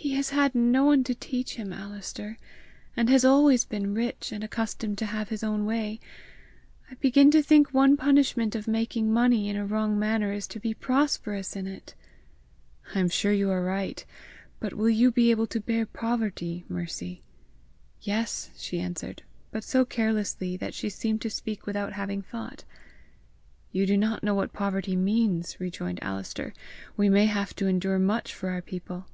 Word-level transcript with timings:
"He 0.00 0.14
has 0.14 0.30
had 0.30 0.54
no 0.54 0.84
one 0.84 1.02
to 1.04 1.14
teach 1.14 1.56
him, 1.56 1.72
Alister! 1.72 2.38
and 2.96 3.10
has 3.10 3.24
always 3.24 3.64
been 3.64 3.94
rich, 3.94 4.30
and 4.30 4.44
accustomed 4.44 4.96
to 4.98 5.06
have 5.06 5.28
his 5.28 5.42
own 5.42 5.66
way! 5.66 5.98
I 6.88 6.94
begin 6.94 7.32
to 7.32 7.42
think 7.42 7.74
one 7.74 7.96
punishment 7.96 8.54
of 8.54 8.68
making 8.68 9.12
money 9.12 9.48
in 9.48 9.56
a 9.56 9.66
wrong 9.66 9.98
manner 9.98 10.32
is 10.32 10.46
to 10.48 10.60
be 10.60 10.72
prosperous 10.72 11.56
in 11.56 11.66
it!" 11.66 11.94
"I 12.94 13.00
am 13.00 13.08
sure 13.08 13.32
you 13.32 13.50
are 13.50 13.62
right! 13.62 14.04
But 14.60 14.74
will 14.74 14.88
you 14.88 15.10
be 15.10 15.32
able 15.32 15.48
to 15.48 15.60
bear 15.60 15.84
poverty, 15.84 16.64
Mercy?" 16.68 17.22
"Yes," 18.00 18.50
she 18.56 18.78
answered, 18.80 19.22
but 19.50 19.64
so 19.64 19.84
carelessly 19.84 20.56
that 20.58 20.74
she 20.74 20.90
seemed 20.90 21.22
to 21.22 21.30
speak 21.30 21.66
without 21.66 21.94
having 21.94 22.22
thought. 22.22 22.62
"You 23.72 23.84
do 23.84 23.96
not 23.96 24.22
know 24.22 24.34
what 24.34 24.52
poverty 24.52 24.94
means!" 24.94 25.58
rejoined 25.58 26.02
Alister. 26.04 26.54
"We 26.96 27.08
may 27.08 27.26
have 27.26 27.52
to 27.56 27.66
endure 27.66 27.98
much 27.98 28.32
for 28.32 28.50
our 28.50 28.62
people!" 28.62 29.08